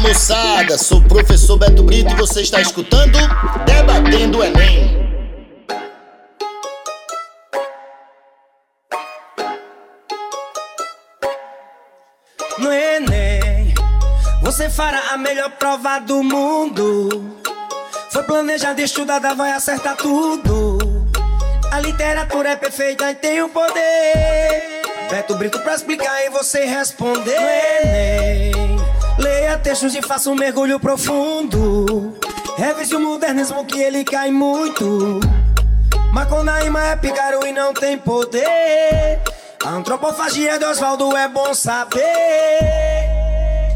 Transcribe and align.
moçada, 0.00 0.78
sou 0.78 0.98
o 0.98 1.04
professor 1.04 1.58
Beto 1.58 1.82
Brito 1.82 2.12
e 2.12 2.16
você 2.16 2.40
está 2.40 2.60
escutando 2.60 3.18
Debatendo 3.66 4.38
o 4.38 4.44
Enem. 4.44 4.98
No 12.58 12.72
Enem, 12.72 13.74
você 14.42 14.68
fará 14.70 15.12
a 15.12 15.16
melhor 15.16 15.50
prova 15.52 15.98
do 15.98 16.22
mundo. 16.22 17.36
Foi 18.10 18.22
planejado, 18.24 18.80
estudada, 18.80 19.34
vai 19.34 19.52
acertar 19.52 19.96
tudo. 19.96 20.78
A 21.70 21.78
literatura 21.80 22.50
é 22.50 22.56
perfeita 22.56 23.10
e 23.10 23.14
tem 23.14 23.42
o 23.42 23.48
poder. 23.48 24.82
Beto 25.10 25.34
Brito 25.34 25.58
pra 25.60 25.74
explicar 25.74 26.24
e 26.24 26.30
você 26.30 26.64
responder. 26.64 27.40
No 27.40 27.48
Enem, 27.48 28.29
leia 29.60 29.62
textos 29.62 29.94
e 29.94 30.02
faça 30.02 30.30
um 30.30 30.34
mergulho 30.34 30.80
profundo. 30.80 32.18
Revise 32.56 32.94
o 32.94 33.00
modernismo 33.00 33.64
que 33.64 33.78
ele 33.78 34.04
cai 34.04 34.30
muito. 34.30 35.20
Maconaíma 36.12 36.82
é 36.86 36.96
picaro 36.96 37.46
e 37.46 37.52
não 37.52 37.72
tem 37.72 37.96
poder. 37.96 39.20
A 39.64 39.70
antropofagia 39.70 40.58
de 40.58 40.64
Oswaldo 40.64 41.16
é 41.16 41.28
bom 41.28 41.54
saber. 41.54 42.00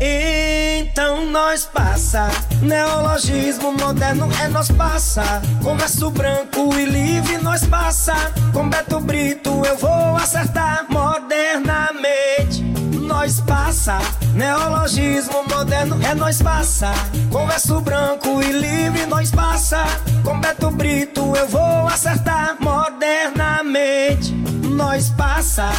Então 0.00 1.26
nós 1.26 1.64
passa, 1.64 2.28
neologismo 2.60 3.72
moderno 3.72 4.28
é 4.42 4.48
nós 4.48 4.70
passa. 4.70 5.42
Converso 5.62 6.10
branco 6.10 6.74
e 6.78 6.84
livre 6.84 7.38
nós 7.38 7.64
passa. 7.66 8.14
Com 8.52 8.68
Beto 8.68 9.00
Brito 9.00 9.62
eu 9.64 9.76
vou 9.76 10.16
acertar 10.16 10.86
neologismo 14.34 15.44
moderno 15.46 15.98
é 16.02 16.14
nós 16.14 16.40
passa. 16.40 16.92
Converso 17.30 17.80
branco 17.80 18.42
e 18.42 18.50
livre 18.50 19.04
nós 19.06 19.30
passa. 19.30 19.84
Com 20.24 20.40
Beto 20.40 20.70
Brito 20.70 21.36
eu 21.36 21.46
vou 21.48 21.86
acertar 21.86 22.56
modernamente. 22.60 24.32
Nós 24.70 25.10
passa. 25.10 25.70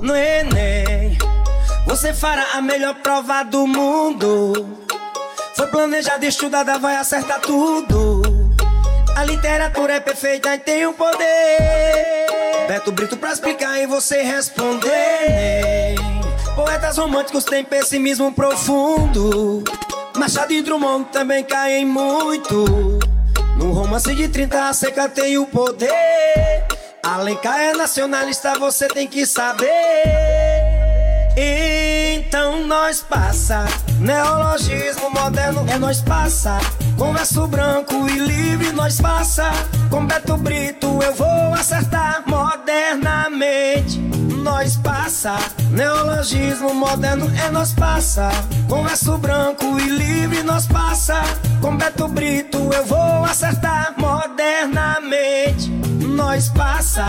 No 0.00 0.14
Enem, 0.14 1.18
você 1.84 2.14
fará 2.14 2.54
a 2.54 2.62
melhor 2.62 2.94
prova 3.02 3.42
do 3.42 3.66
mundo. 3.66 4.87
Foi 5.58 5.66
planejado, 5.66 6.24
estudada, 6.24 6.78
vai 6.78 6.94
acertar 6.94 7.40
tudo. 7.40 8.22
A 9.16 9.24
literatura 9.24 9.94
é 9.94 9.98
perfeita 9.98 10.54
e 10.54 10.58
tem 10.60 10.86
o 10.86 10.92
poder. 10.92 11.58
Beto 12.68 12.92
Brito 12.92 13.16
pra 13.16 13.32
explicar 13.32 13.76
e 13.82 13.84
você 13.84 14.22
responder. 14.22 15.96
Poetas 16.54 16.96
românticos 16.96 17.42
têm 17.42 17.64
pessimismo 17.64 18.32
profundo. 18.32 19.64
Machado 20.16 20.52
e 20.52 20.62
Drummond 20.62 21.06
também 21.10 21.42
caem 21.42 21.84
muito. 21.84 23.00
No 23.56 23.72
romance 23.72 24.14
de 24.14 24.28
30 24.28 24.68
a 24.68 24.72
seca 24.72 25.08
tem 25.08 25.38
o 25.38 25.46
poder. 25.46 25.90
Alencar 27.02 27.58
é 27.58 27.72
nacionalista, 27.72 28.56
você 28.60 28.86
tem 28.86 29.08
que 29.08 29.26
saber. 29.26 29.68
Então 32.28 32.66
nós 32.66 33.00
passa, 33.00 33.64
neologismo 33.98 35.08
moderno 35.10 35.64
é 35.66 35.78
nós 35.78 36.02
passa. 36.02 36.58
Converso 36.98 37.46
branco 37.46 38.06
e 38.06 38.18
livre 38.18 38.70
nós 38.72 39.00
passa. 39.00 39.50
Com 39.88 40.04
Beto 40.04 40.36
Brito 40.36 41.02
eu 41.02 41.14
vou 41.14 41.54
acertar 41.54 42.22
modernamente. 42.26 43.98
Nós 44.42 44.76
passa, 44.76 45.38
neologismo 45.70 46.74
moderno 46.74 47.32
é 47.34 47.50
nós 47.50 47.72
passa. 47.72 48.28
Converso 48.68 49.16
branco 49.16 49.80
e 49.80 49.88
livre 49.88 50.42
nós 50.42 50.66
passa. 50.66 51.22
Com 51.62 51.78
Beto 51.78 52.08
Brito 52.08 52.58
eu 52.74 52.84
vou 52.84 53.24
acertar 53.24 53.94
modernamente. 53.96 55.70
Nós 56.04 56.50
passa. 56.50 57.06